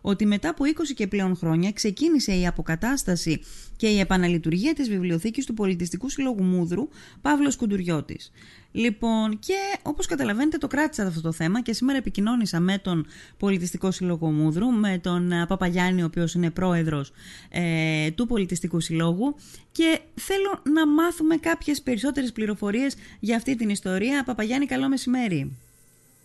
[0.00, 3.42] ότι μετά από 20 και πλέον χρόνια ξεκίνησε η αποκατάσταση
[3.76, 6.88] και η επαναλειτουργία της βιβλιοθήκης του Πολιτιστικού Συλλόγου Μούδρου
[7.22, 8.32] Παύλος Κουντουριώτης.
[8.72, 13.06] Λοιπόν, και όπως καταλαβαίνετε το κράτησα αυτό το θέμα και σήμερα επικοινώνησα με τον
[13.38, 17.12] Πολιτιστικό Συλλόγο Μούδρου, με τον ε, Παπαγιάννη, ο οποίος είναι πρόεδρος
[17.50, 19.36] ε, του Πολιτιστικού Συλλόγου
[19.72, 24.24] και θέλω να μάθουμε κάποιες περισσότερες πληροφορίες για αυτή την ιστορία.
[24.24, 25.56] Παπαγιάννη, καλό μεσημέρι.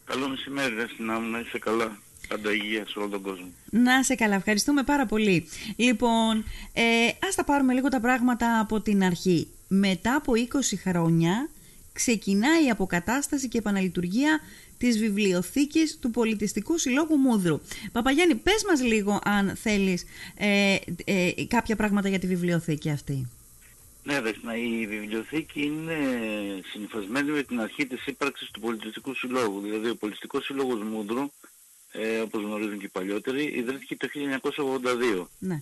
[0.05, 1.97] Καλό μεσημέρι, Ρέστινα μου, να είσαι καλά;
[2.27, 3.47] Πάντα υγεία σε όλο τον κόσμο.
[3.69, 5.47] Να σε καλά, ευχαριστούμε πάρα πολύ.
[5.75, 6.43] Λοιπόν,
[6.73, 6.83] ε,
[7.27, 9.47] ας τα πάρουμε λίγο τα πράγματα από την αρχή.
[9.67, 11.49] Μετά από 20 χρόνια
[11.93, 14.39] ξεκινάει η αποκατάσταση και επαναλειτουργία
[14.77, 17.59] της βιβλιοθήκης του Πολιτιστικού Συλλόγου Μούδρου.
[17.91, 20.05] Παπαγιάννη, πες μας λίγο αν θέλεις
[20.37, 23.27] ε, ε, κάποια πράγματα για τη βιβλιοθήκη αυτή.
[24.03, 25.97] Ναι, Δεσμά, η βιβλιοθήκη είναι
[26.71, 29.61] συνυφασμένη με την αρχή της ύπαρξης του Πολιτιστικού Συλλόγου.
[29.61, 31.31] Δηλαδή ο Πολιτιστικός Σύλλογος Μούδρου,
[31.91, 34.07] ε, όπως γνωρίζουν και οι παλιότεροι, ιδρύθηκε το
[35.21, 35.27] 1982.
[35.39, 35.61] Ναι.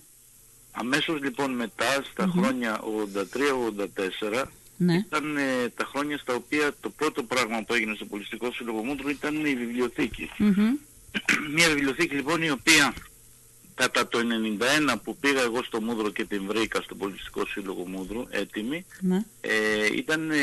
[0.71, 2.81] Αμέσως λοιπόν μετά, στα χρόνια
[4.33, 4.43] 83-84,
[4.77, 4.95] Ναι.
[4.95, 9.09] ήταν ε, τα χρόνια στα οποία το πρώτο πράγμα που έγινε στο Πολιτιστικό Σύλλογο Μούδρου
[9.09, 10.29] ήταν η βιβλιοθήκη.
[10.37, 10.75] Μμμ.
[11.55, 12.93] Μια βιβλιοθήκη λοιπόν η οποία
[13.77, 14.19] κατά το
[14.89, 19.25] 91 που πήγα εγώ στο Μούδρο και την βρήκα στο Πολιτιστικό Σύλλογο Μούδρου έτοιμη Ναι.
[19.41, 19.51] ε,
[19.95, 20.37] ήταν ε,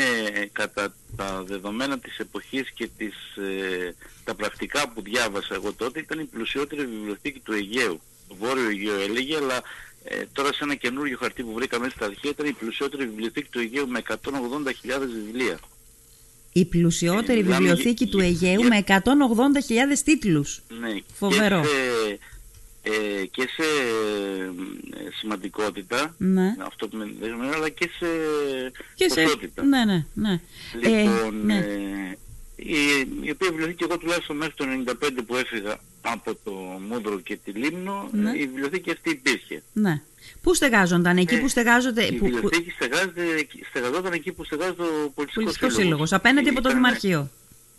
[0.51, 6.19] κατά τα δεδομένα της εποχής και τις, ε, τα πρακτικά που διάβασα εγώ τότε ήταν
[6.19, 8.01] η πλουσιότερη βιβλιοθήκη του Αιγαίου.
[8.27, 9.61] Το Βόρειο Αιγαίο έλεγε, αλλά
[10.03, 13.49] ε, τώρα σε ένα καινούργιο χαρτί που βρήκα μέσα στα αρχεία ήταν η πλουσιότερη βιβλιοθήκη
[13.49, 14.17] του Αιγαίου με 180.000
[15.25, 15.59] βιβλία.
[16.51, 20.61] Η πλουσιότερη Ε, μιλάμε βιβλιοθήκη για- του για- Αιγαίου για- με 180.000 τίτλους.
[20.79, 21.61] Ναι, Φοβερό.
[21.61, 22.19] Και σε,
[22.87, 26.55] ε, και σε ε, σημαντικότητα, Ναι.
[26.59, 28.05] αυτό που με ενδιαφέρει, αλλά και σε
[28.95, 29.21] Και σε...
[29.21, 29.63] ποσότητα.
[29.63, 30.39] Ναι, ναι, ναι.
[30.81, 31.57] Λοιπόν, ε, ναι.
[31.57, 32.17] ε,
[32.55, 32.75] η,
[33.21, 34.65] η οποία βιβλιοθήκη εγώ τουλάχιστον μέχρι το
[35.01, 36.51] 95 που έφυγα από το
[36.89, 38.29] Μούδρο και τη Λίμνο, Ναι.
[38.29, 39.63] ε, η βιβλιοθήκη αυτή υπήρχε.
[39.73, 40.01] ναι.
[40.41, 42.03] Πού στεγάζονταν, εκεί Ε, που στεγάζονται...
[42.05, 43.21] Η που, που, βιβλιοθήκη στεγάζεται,
[43.69, 45.83] στεγαζόταν εκεί που στεγάζεται ο Πολιτιστικός Πολιτιστικός Σύλλογος.
[45.83, 47.29] Σύλλογος, απέναντι από το Ήταν, Δημαρχείο.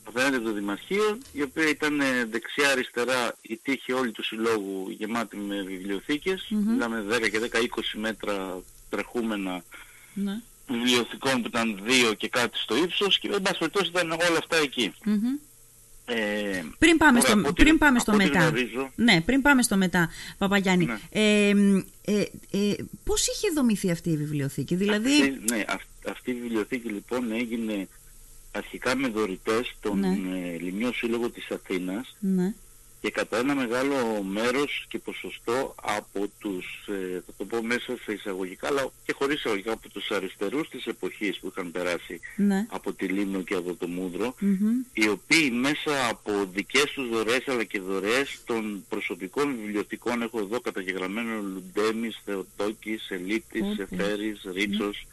[0.09, 5.37] Απέναντι από το Δημαρχείο, η οποία ήταν ε, δεξιά-αριστερά η τύχη όλη του συλλόγου γεμάτη
[5.37, 6.47] με βιβλιοθήκες.
[6.50, 6.72] Μμμ.
[6.72, 9.62] Μιλάμε 10 και 10-20 μέτρα τρεχούμενα
[10.15, 10.41] Ναι.
[10.69, 14.56] βιβλιοθηκών που ήταν δύο και κάτι στο ύψος και εν πάση περιπτώσει ήταν όλα αυτά
[14.56, 14.93] εκεί.
[15.05, 15.34] Μμμ.
[16.09, 18.47] Ε, Πριν πάμε, τώρα, στο, από ό,τι- πριν πάμε στο από ό,τι μετά.
[18.47, 20.84] γνωρίζω, Ναι, πριν πάμε στο μετά, Παπαγιάννη.
[20.84, 20.99] Ναι.
[21.11, 21.49] Ε,
[22.05, 22.75] ε, ε,
[23.05, 25.12] πώς είχε δομηθεί αυτή η βιβλιοθήκη, δηλαδή...
[25.12, 27.88] αυτή, ναι, αυ- αυτή η βιβλιοθήκη λοιπόν έγινε
[28.56, 30.09] αρχικά με δωρητές τον Ναι.
[30.09, 32.55] ε, Λιμιό Σύλλογο της Αθήνας Ναι.
[33.00, 38.12] και κατά ένα μεγάλο μέρος και ποσοστό από τους, ε, θα το πω μέσα σε
[38.12, 42.67] εισαγωγικά, αλλά και χωρίς εισαγωγικά, από τους αριστερούς της εποχής που είχαν περάσει Ναι.
[42.71, 44.69] από τη Λίμνο και από το Μούδρο, Μμμ.
[44.93, 50.61] οι οποίοι μέσα από δικές τους δωρεές αλλά και δωρεές των προσωπικών βιβλιοθηκών έχω εδώ
[50.61, 53.75] καταγεγραμμένο Λουντέμης, Θεοτόκης, Ελύτης, Οκ.
[53.75, 55.06] Σεφέρης, Ρίτσος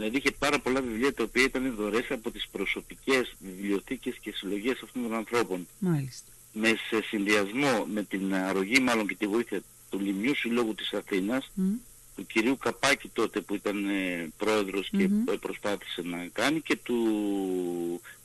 [0.00, 4.80] δηλαδή είχε πάρα πολλά βιβλία τα οποία ήταν δωρεές από τις προσωπικές βιβλιοθήκες και συλλογές
[4.84, 6.30] αυτών των ανθρώπων Μάλιστα.
[6.52, 11.50] με σε συνδυασμό με την αρωγή μάλλον και τη βοήθεια του Λιμιού Συλλόγου της Αθήνας
[11.54, 11.72] Μμ.
[12.16, 15.28] του κυρίου Καπάκη τότε που ήταν ε, πρόεδρος και Μμμ.
[15.28, 16.96] ε, προσπάθησε να κάνει και του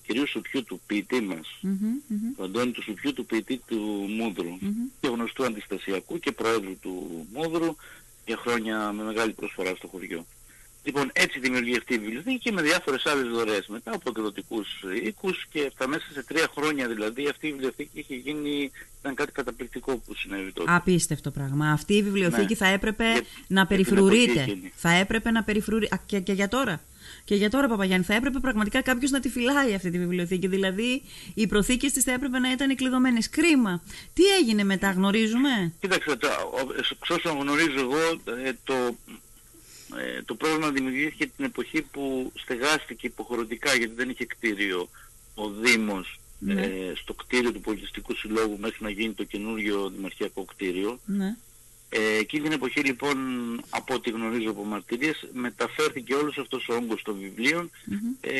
[0.06, 1.78] κυρίου Σουπιού του ποιητή μας Μμμ.
[2.08, 2.34] Μμμ.
[2.38, 3.78] του Αντώνη του Σουπιού του ποιητή του
[4.18, 4.74] Μούδρου Μμμ.
[5.02, 7.76] και γνωστού αντιστασιακού και πρόεδρου του Μούδρου
[8.26, 10.26] για χρόνια με μεγάλη προσφορά στο χωριό.
[10.88, 14.68] Λοιπόν, έτσι δημιουργεί αυτή η βιβλιοθήκη και με διάφορες άλλες δωρεές μετά από εκδοτικούς
[15.04, 19.32] οίκους και αυτά μέσα σε τρία χρόνια δηλαδή αυτή η βιβλιοθήκη είχε γίνει, ήταν κάτι
[19.32, 20.72] καταπληκτικό που συνέβη τότε.
[20.76, 21.72] Απίστευτο πράγμα.
[21.72, 22.56] Αυτή η βιβλιοθήκη Ναι.
[22.56, 24.32] θα έπρεπε Για- να για την περιφρουρείται.
[24.32, 24.72] εποχή εκείνη.
[24.76, 26.00] Θα έπρεπε να περιφρουρείται.
[26.06, 26.82] Και, και για τώρα.
[27.24, 30.48] Και για τώρα, Παπαγιάννη, θα έπρεπε πραγματικά κάποιο να τη φυλάει αυτή τη βιβλιοθήκη.
[30.48, 31.02] Δηλαδή,
[31.34, 33.20] οι προθήκε τη θα έπρεπε να ήταν κλειδωμένε.
[33.32, 33.84] Κρίμα.
[34.14, 35.74] Τι έγινε μετά, γνωρίζουμε.
[35.80, 38.00] Κοίταξε, το, ο- εξ όσων γνωρίζω εγώ,
[38.46, 38.98] ε, το,
[39.98, 44.90] ε, το πρόβλημα δημιουργήθηκε την εποχή που στεγάστηκε υποχρεωτικά γιατί δεν είχε κτίριο
[45.36, 46.62] ο Δήμος Ναι.
[46.62, 51.00] ε, στο κτίριο του Πολιτιστικού Συλλόγου μέχρι να γίνει το καινούργιο δημαρχιακό κτίριο.
[51.06, 51.36] Ναι.
[51.90, 53.18] Ε, εκείνη την εποχή λοιπόν,
[53.70, 57.98] από ό,τι γνωρίζω από μαρτυρίες, μεταφέρθηκε όλος αυτός ο όγκος των βιβλίων Μμμ.
[58.22, 58.32] ε,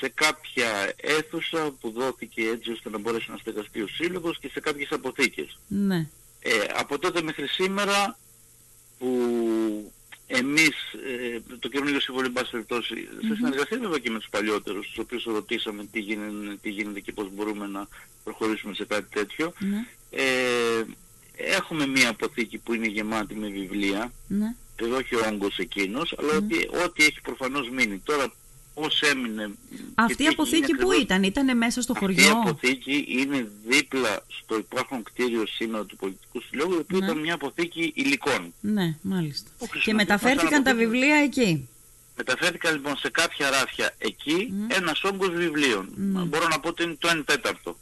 [0.00, 4.60] σε κάποια αίθουσα που δόθηκε έτσι ώστε να μπορέσει να στεγαστεί ο Σύλλογος και σε
[4.60, 5.58] κάποιες αποθήκες.
[5.68, 6.08] Ναι.
[6.42, 8.18] Ε, από τότε μέχρι σήμερα
[8.98, 9.92] που
[10.32, 12.94] εμείς, ε, το καινούργιο συμβόλαιο, εν πάση περιπτώσει,
[13.28, 17.12] σε συνεργασία βέβαια και με τους παλιότερους, τους οποίους ρωτήσαμε τι γίνεται, τι γίνεται και
[17.12, 17.88] πώς μπορούμε να
[18.24, 19.86] προχωρήσουμε σε κάτι τέτοιο, Ναι.
[20.10, 20.84] ε,
[21.36, 24.54] έχουμε μία αποθήκη που είναι γεμάτη με βιβλία, Ναι.
[24.76, 27.98] εδώ όχι ο όγκος εκείνος, αλλά ότι, ό,τι έχει προφανώς μείνει.
[27.98, 28.32] Τώρα,
[28.80, 29.50] πώς έμεινε.
[29.94, 32.22] Αυτή η αποθήκη που ήταν, ήταν μέσα στο χωριό.
[32.22, 37.04] Αυτή η αποθήκη είναι δίπλα στο υπάρχον κτίριο σήμερα του Πολιτικού Συλλόγου, που ναι.
[37.04, 38.54] ήταν μια αποθήκη υλικών.
[38.60, 39.50] Ναι, μάλιστα.
[39.82, 41.68] Και μεταφέρθηκαν τα βιβλία εκεί;
[42.16, 44.76] Μεταφέρθηκαν λοιπόν σε κάποια ράφια εκεί mm.
[44.76, 45.88] ένας όγκος βιβλίων.
[45.96, 47.78] Μπορώ να πω ότι είναι το 1 τέταρτο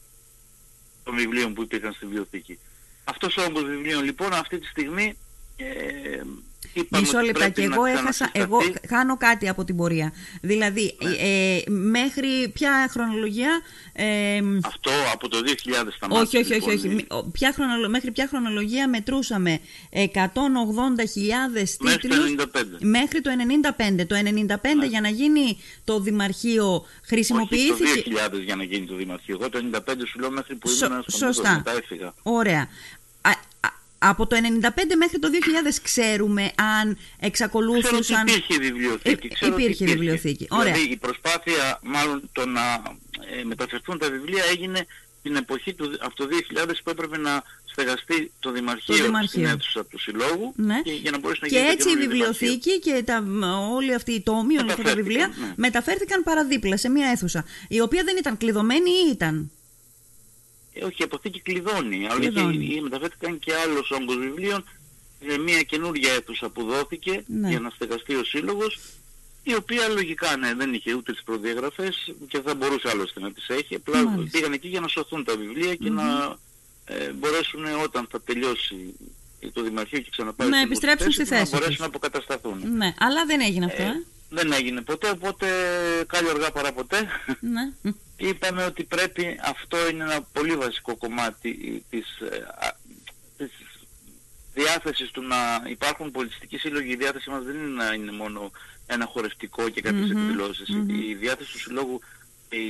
[1.04, 2.58] των βιβλίων που υπήρχαν στη βιβλιοθήκη.
[3.04, 5.18] Αυτός ο όγκος βιβλίων λοιπόν αυτή τη στιγμή
[5.56, 5.66] ε,
[6.88, 10.12] Μισό λεπτά εγώ, έχασα, εγώ χάνω κάτι από την πορεία.
[10.41, 11.11] Δηλαδή, ναι.
[11.11, 13.61] ε, μέχρι ποια χρονολογία...
[13.93, 15.50] Ε, Αυτό από το 2000
[15.97, 16.70] στα Όχι, όχι, όχι.
[16.70, 16.88] όχι.
[16.88, 17.88] Λοιπόν, ποια χρονολο...
[17.88, 19.61] Μέχρι ποια χρονολογία μετρούσαμε
[19.93, 20.00] 180.000
[22.00, 22.35] τίτλους...
[22.81, 23.31] Μέχρι το
[23.99, 24.06] 95.
[24.06, 24.87] Το 95 ναι.
[24.87, 27.91] για να γίνει το Δημαρχείο χρησιμοποιήθηκε...
[27.91, 29.38] Όχι το 2000 για να γίνει το Δημαρχείο.
[29.41, 31.62] Εγώ το 95 σου λέω μέχρι που ήμουν στο Σωστά.
[32.23, 32.69] Ωραία
[33.98, 34.40] από το 1995
[34.98, 35.28] μέχρι το
[35.68, 38.00] 2000 ξέρουμε αν εξακολούθησαν...
[38.00, 39.26] Ξέρω ότι υπήρχε βιβλιοθήκη.
[39.26, 40.46] Ε, ξέρω υπήρχε, υπήρχε βιβλιοθήκη.
[40.50, 40.72] Ωραία.
[40.72, 42.82] Δηλαδή η προσπάθεια μάλλον το να
[43.38, 44.86] ε, μεταφερθούν τα βιβλία έγινε
[45.22, 46.28] την εποχή του, από το
[46.66, 49.28] 2000 που έπρεπε να στεγαστεί το Δημαρχείο, το Δημαρχείο.
[49.28, 50.80] στην αίθουσα του Συλλόγου ναι.
[50.82, 53.24] και, για να μπορέσει να και γίνει έτσι η βιβλιοθήκη και τα,
[53.72, 55.52] όλοι αυτοί οι τόμοι, όλα αυτά τα βιβλία ναι.
[55.56, 59.50] μεταφέρθηκαν παραδίπλα σε μια αίθουσα η οποία δεν ήταν κλειδωμένη ή ήταν;
[60.80, 62.06] Ε, όχι, η αποθήκη κλειδώνει.
[62.08, 64.64] Αλλά και, μεταφέρθηκαν και άλλος όγκος βιβλίων
[65.28, 67.48] σε μια καινούργια αίθουσα που δόθηκε ναι.
[67.48, 68.78] για να στεγαστεί ο σύλλογος
[69.42, 73.48] η οποία λογικά ναι, δεν είχε ούτε τις προδιαγραφές και θα μπορούσε άλλωστε να τις
[73.48, 73.75] έχει.
[73.75, 74.38] Απλά Μάλιστα.
[74.38, 76.36] πήγαν εκεί για να σωθούν τα βιβλία και να
[76.84, 78.94] ε, μπορέσουν όταν θα τελειώσει
[79.52, 82.76] το Δημαρχείο και ξαναπάει να επιστρέψουν στη θέση να μπορέσουν να αποκατασταθούν.
[82.76, 83.82] Ναι, αλλά δεν έγινε αυτό.
[83.82, 84.04] Ε, ε.
[84.28, 85.46] Δεν έγινε ποτέ, οπότε
[86.06, 87.08] κάλλιο αργά παρά ποτέ.
[87.40, 87.72] Ναι.
[88.16, 92.46] Είπαμε ότι πρέπει, αυτό είναι ένα πολύ βασικό κομμάτι της, ε,
[93.36, 93.50] της
[94.54, 95.36] διάθεσης του να
[95.69, 96.92] υπάρχουν πολιτιστικοί σύλλογοι.
[96.92, 98.50] Η διάθεση μας δεν είναι να είναι μόνο
[98.86, 100.69] ένα χορευτικό και κάποιες mm εκδηλωσεις
[101.08, 102.00] Η διάθεση του συλλόγου,
[102.48, 102.64] η,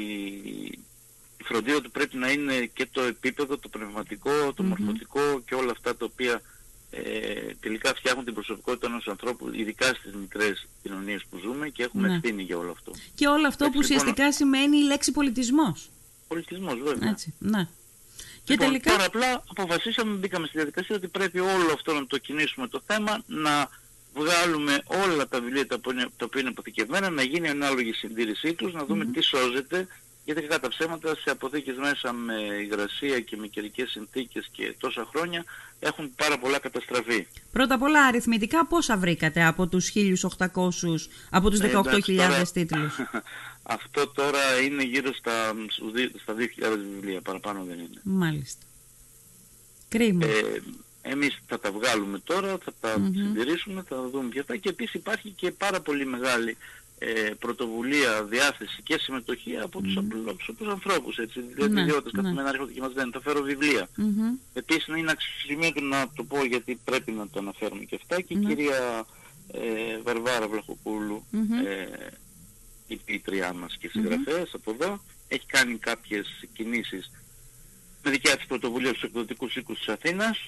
[1.38, 5.70] η φροντίδα του πρέπει να είναι και το επίπεδο, το πνευματικό, το μορφωτικό και όλα
[5.70, 6.42] αυτά τα οποία
[6.90, 12.08] ε, τελικά φτιάχνουν την προσωπικότητα ενός ανθρώπου, ειδικά στις μικρές κοινωνίες που ζούμε και έχουμε
[12.08, 12.14] ναι.
[12.14, 12.92] ευθύνη για όλο αυτό.
[13.14, 15.90] Και όλο αυτό που λοιπόν, ουσιαστικά σημαίνει η λέξη πολιτισμός.
[16.28, 17.08] Πολιτισμός βέβαια.
[17.08, 17.68] Έτσι, ναι.
[18.44, 18.90] Και λοιπόν, τελικά...
[18.90, 23.22] Τώρα απλά αποφασίσαμε, μπήκαμε στη διαδικασία ότι πρέπει όλο αυτό να το κινήσουμε το θέμα,
[23.26, 23.68] να
[24.14, 25.76] βγάλουμε όλα τα βιβλία τα
[26.24, 29.86] οποία είναι αποθηκευμένα, να γίνει ανάλογη συντήρησή τους, να δούμε τι σώζεται,
[30.28, 35.08] γιατί κατά τα ψέματα σε αποθήκες μέσα με υγρασία και με καιρικές συνθήκες και τόσα
[35.14, 35.44] χρόνια
[35.80, 37.26] έχουν πάρα πολλά καταστραφεί.
[37.52, 42.98] Πρώτα απ' όλα αριθμητικά πόσα βρήκατε από τους 1.800, από τους 18.000 ε, τίτλους;
[43.76, 45.54] Αυτό τώρα είναι γύρω στα,
[46.22, 48.00] στα 2.000 βιβλία, παραπάνω δεν είναι.
[48.02, 48.64] Μάλιστα.
[49.88, 50.26] Κρίμα.
[50.26, 50.62] Ε,
[51.02, 54.94] εμείς θα τα βγάλουμε τώρα, θα τα mm συντηρήσουμε, θα δούμε ποια θα και επίσης
[54.94, 56.56] υπάρχει και πάρα πολύ μεγάλη
[56.98, 60.04] ε, πρωτοβουλία, διάθεση και συμμετοχή από τους, mm.
[60.28, 62.22] απλούς ανθρώπους, έτσι, δηλαδή ναι, ιδιώτες ναι.
[62.22, 63.88] καθημερινά έρχονται και μας λένε, θα φέρω βιβλία.
[63.96, 64.38] Mm-hmm.
[64.52, 68.36] Επίσης είναι αξιοσημείωτο να το πω γιατί πρέπει να το αναφέρουμε και αυτά και η
[68.36, 68.46] ναι.
[68.46, 69.06] κυρία
[69.52, 71.66] ε, Βαρβάρα Βλαχοπούλου, mm-hmm.
[71.66, 72.06] ε,
[72.86, 74.60] η πίτριά μας και συγγραφέας mm-hmm.
[74.60, 77.10] από εδώ, έχει κάνει κάποιες κινήσεις
[78.02, 80.38] με δικιά της πρωτοβουλία στους εκδοτικούς οίκους της Αθήνας.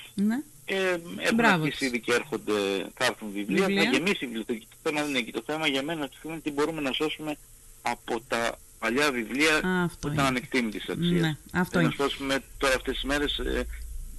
[0.70, 0.78] Ναι.
[0.78, 2.52] Ε, έχουν αρχίσει ήδη και έρχονται,
[2.94, 3.66] θα έρθουν βιβλία.
[3.66, 3.84] βιβλία.
[3.84, 4.66] Θα γεμίσει η βιβλιοθήκη.
[4.70, 5.32] Το θέμα δεν είναι εκεί.
[5.32, 7.36] Το θέμα για μένα είναι τι μπορούμε να σώσουμε
[7.82, 11.20] από τα παλιά βιβλία Α, που ήταν ανεκτήμητης αξίας.
[11.20, 13.66] Ναι, αυτό να σώσουμε τώρα αυτές τις μέρες ε,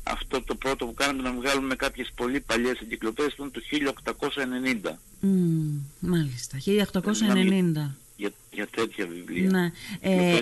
[0.04, 4.98] αυτό το πρώτο που κάναμε να βγάλουμε κάποιες πολύ παλιές εγκυκλοπαίδειες ήταν το 1890.
[5.24, 5.28] Mm,
[6.00, 9.50] μάλιστα, 1890 για, για τέτοια βιβλία.
[9.50, 9.72] Ναι.
[10.00, 10.36] Ε,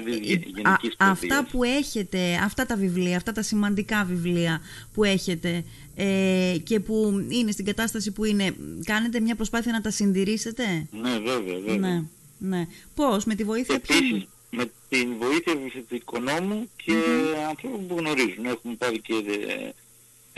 [0.62, 4.62] α, αυτά που έχετε, αυτά τα βιβλία, αυτά τα σημαντικά βιβλία
[4.94, 5.64] που έχετε
[5.96, 11.20] ε, και που είναι στην κατάσταση που είναι, κάνετε μια προσπάθεια να τα συντηρήσετε; Ναι,
[11.20, 11.78] βέβαια, βέβαια.
[11.78, 12.04] Ναι,
[12.38, 12.68] ναι.
[12.96, 15.56] Πώς, με τη βοήθεια Επίσης, με την βοήθεια
[15.88, 17.48] του οικονόμου και mm-hmm.
[17.50, 18.46] ανθρώπων που γνωρίζουν.
[18.46, 19.14] Έχουμε πάρει και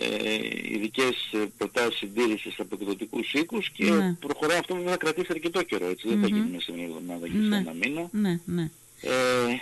[0.01, 4.13] ε, ε, ειδικές ε, προτάσεις συντήρησης από εκδοτικούς οίκους και ναι.
[4.13, 6.08] προχωράει αυτό που θα κρατήσει αρκετό καιρό, έτσι.
[6.08, 7.55] Δεν θα γίνει μέσα σε μια εβδομάδα και ναι.
[7.55, 8.08] σε ένα μήνα.
[8.12, 8.70] Ναι, ναι.
[9.01, 9.12] Ε,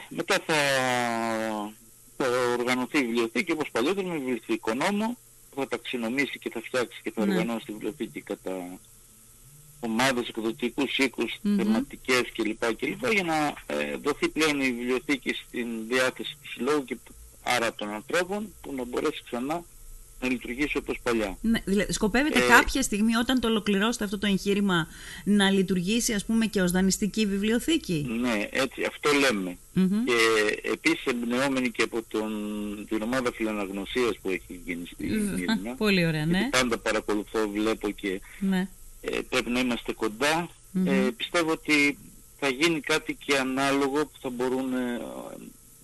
[0.10, 0.56] μετά θα,
[2.18, 2.26] θα
[2.60, 5.18] οργανωθεί η βιβλιοθήκη όπως παλιότερα με βιβλιοθήκο νόμο
[5.56, 7.32] θα ταξινομήσει και θα φτιάξει και θα ναι.
[7.32, 8.80] οργανώσει τη βιβλιοθήκη κατά
[9.80, 11.56] ομάδες, εκδοτικούς οίκους, mm-hmm.
[11.58, 12.76] θεματικές κλπ.
[12.76, 13.12] κλπ.
[13.12, 16.98] για να ε, δοθεί πλέον η βιβλιοθήκη στην διάθεση του συλλόγου και
[17.44, 19.64] άρα των ανθρώπων που να μπορέσει ξανά
[20.22, 21.38] να λειτουργήσει όπως παλιά.
[21.42, 24.88] Ναι, δηλαδή, σκοπεύετε ε, κάποια στιγμή όταν το ολοκληρώσετε αυτό το εγχείρημα
[25.24, 29.58] να λειτουργήσει ας πούμε και ως δανειστική βιβλιοθήκη; Ναι, έτσι, αυτό λέμε.
[30.06, 30.16] Και
[30.72, 32.32] επίσης εμπνεόμενοι και από τον,
[32.90, 35.76] την ομάδα φιλαναγνωσίας που έχει γίνει στη Μύρνα.
[35.78, 36.50] Πολύ ωραία, ναι.
[36.52, 38.68] Πάντα παρακολουθώ, βλέπω και ναι.
[39.02, 40.50] ε, πρέπει να είμαστε κοντά.
[40.86, 41.98] Ε, πιστεύω ότι
[42.40, 45.02] θα γίνει κάτι και ανάλογο που θα μπορούν ε,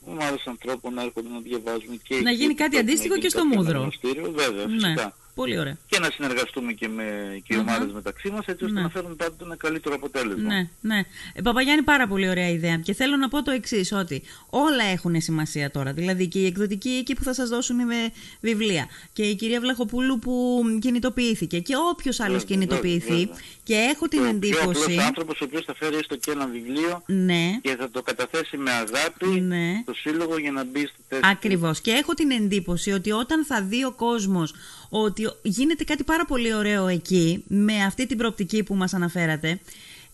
[0.06, 3.92] ομάδες ανθρώπων να έρχονται να διαβάζουν και Να γίνει κάτι αντίστοιχο και στο Μούδρο.
[4.34, 4.74] Βέβαια, ναι.
[4.74, 5.16] φυσικά.
[5.36, 5.78] Πολύ ωραία.
[5.88, 7.04] Και να συνεργαστούμε και με
[7.44, 8.82] και οι ομάδες μεταξύ μας έτσι ώστε ναι.
[8.82, 10.54] να φέρουν πάντοτε ένα καλύτερο αποτέλεσμα.
[10.54, 11.04] Ναι, ναι.
[11.34, 12.78] Ε, Παπαγιάννη, πάρα πολύ ωραία ιδέα.
[12.78, 15.94] Και θέλω να πω το εξής ότι όλα έχουν σημασία τώρα.
[15.94, 17.96] Δηλαδή και η εκδοτική εκεί που θα σας δώσουν με
[18.42, 23.30] βιβλία και η κυρία Βλαχοπούλου που κινητοποιήθηκε και όποιος άλλος κινητοποιηθεί.
[23.64, 24.98] Και έχω την εντύπωση.
[24.98, 27.60] Ο άνθρωπος ο οποίος θα φέρει έστω και ένα βιβλίο ναι.
[27.62, 29.80] και θα το καταθέσει με αγάπη ναι.
[29.82, 31.22] στο σύλλογο για να μπει στη θέση.
[31.24, 31.82] Ακριβώς.
[31.82, 34.54] Και έχω την εντύπωση ότι όταν θα δει ο κόσμος
[35.04, 39.60] ότι γίνεται κάτι πάρα πολύ ωραίο εκεί με αυτή την προοπτική που μας αναφέρατε.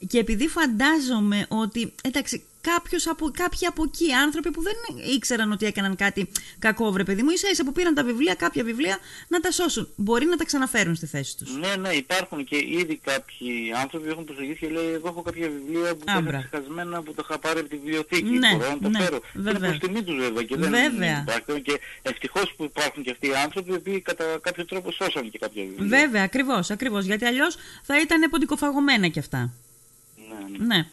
[0.07, 4.73] Και επειδή φαντάζομαι ότι εντάξει κάποιος από, κάποιοι από εκεί άνθρωποι που δεν
[5.15, 7.29] ήξεραν ότι έκαναν κάτι κακό βρε παιδί μου.
[7.29, 9.87] Ίσα ίσα που πήραν τα βιβλία, κάποια βιβλία να τα σώσουν.
[9.95, 11.57] Μπορεί να τα ξαναφέρουν στη θέση τους.
[11.57, 15.49] Ναι, ναι, υπάρχουν και ήδη κάποιοι άνθρωποι που έχουν προσεγγίσει και λέει εγώ έχω κάποια
[15.49, 18.29] βιβλία που είναι ξεχασμένα που τα είχα πάρει από τη βιβλιοθήκη.
[18.29, 19.51] Ναι, μπορώ να τα ναι, φέρω βέβαια.
[19.51, 21.19] είναι προς τιμή τους βέβαια και δεν βέβαια.
[21.27, 21.61] υπάρχουν.
[21.61, 25.63] Και ευτυχώς που υπάρχουν και αυτοί οι άνθρωποι που κατά κάποιο τρόπο σώσαν και κάποια
[25.63, 25.99] βιβλία.
[25.99, 27.05] Βέβαια, ακριβώς, ακριβώς.
[27.05, 29.53] Γιατί αλλιώς θα ήταν ποντικοφαγωμένα κι αυτά
[30.57, 30.65] ναι.
[30.65, 30.88] ναι.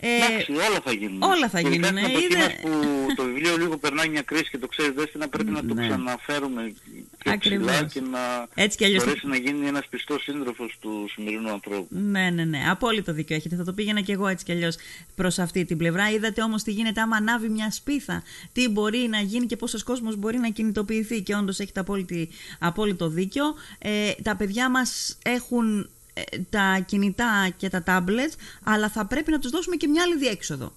[0.00, 1.22] Ε, Εντάξει, όλα θα γίνουν.
[1.22, 1.96] Όλα θα γίνουν.
[1.96, 2.58] Είναι είδε...
[2.62, 2.70] που
[3.16, 5.86] το βιβλίο λίγο περνάει μια κρίση και το ξέρεις δεν να πρέπει να το ναι.
[5.86, 6.72] ξαναφέρουμε
[7.18, 9.04] πιο ψηλά και να Έτσι κι αλλιώς...
[9.04, 11.86] μπορέσει να γίνει ένας πιστός σύντροφος του σημερινού ανθρώπου.
[11.90, 12.62] Ναι, ναι, ναι.
[12.70, 13.56] Απόλυτο δίκιο έχετε.
[13.56, 14.76] Θα το πήγαινα κι εγώ έτσι κι αλλιώς
[15.14, 16.10] προς αυτή την πλευρά.
[16.10, 18.22] Είδατε όμως τι γίνεται άμα ανάβει μια σπίθα.
[18.52, 21.22] Τι μπορεί να γίνει και πόσος κόσμος μπορεί να κινητοποιηθεί.
[21.22, 21.84] Και όντως έχετε
[22.58, 23.44] απόλυτο δίκιο.
[23.78, 25.86] Ε, τα παιδιά μας έχουν ε,
[26.50, 30.72] τα κινητά και τα tablets, αλλά θα πρέπει να τους δώσουμε και μια άλλη διέξοδο.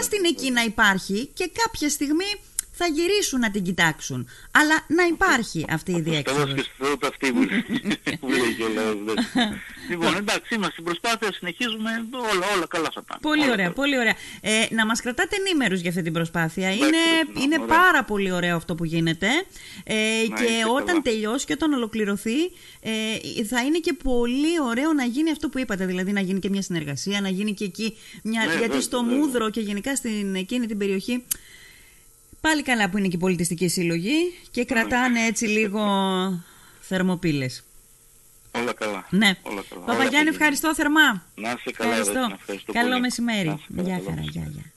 [0.00, 2.24] Ας την εκεί να υπάρχει και κάποια στιγμή
[2.78, 4.28] θα γυρίσουν να την κοιτάξουν.
[4.50, 6.54] Αλλά να υπάρχει αυτή η διέξοδος.
[6.54, 7.32] και στο αυτή
[8.20, 8.56] που λέει
[9.90, 13.20] Λοιπόν, εντάξει, είμαστε στην προσπάθεια, συνεχίζουμε, όλα, όλα καλά θα πάνε.
[13.22, 14.14] Πολύ ωραία, πολύ ωραία.
[14.40, 16.70] Ε, να μας κρατάτε ενήμερους για αυτή την προσπάθεια.
[16.70, 17.02] Είναι,
[17.42, 19.28] είναι πάρα πολύ ωραίο αυτό που γίνεται.
[19.84, 19.94] Ε,
[20.26, 22.44] και όταν τελειώσει και όταν ολοκληρωθεί,
[22.80, 25.86] ε, θα είναι και πολύ ωραίο να γίνει αυτό που είπατε.
[25.86, 28.44] Δηλαδή να γίνει και μια συνεργασία, να γίνει και εκεί μια...
[28.44, 31.24] Ναι, γιατί στο Μούδρο και γενικά στην εκείνη την περιοχή
[32.40, 35.82] Πάλι καλά που είναι και η πολιτιστική συλλογή και κρατάνε έτσι λίγο
[36.80, 37.64] θερμοπύλες.
[38.50, 39.06] Όλα καλά.
[39.10, 39.34] Ναι.
[39.42, 39.84] Όλα καλά.
[39.84, 41.26] Παπαγιάννη, ευχαριστώ θερμά.
[41.34, 41.96] Να είσαι καλά.
[41.96, 42.72] Ευχαριστώ.
[42.72, 43.64] Καλό μεσημέρι.
[43.68, 44.20] Γεια χαρά.
[44.20, 44.72] Γεια, γεια.